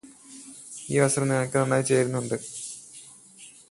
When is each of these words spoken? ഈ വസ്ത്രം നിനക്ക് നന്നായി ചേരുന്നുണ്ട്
ഈ 0.89 0.95
വസ്ത്രം 0.99 1.27
നിനക്ക് 1.27 1.57
നന്നായി 1.57 1.83
ചേരുന്നുണ്ട് 1.83 2.37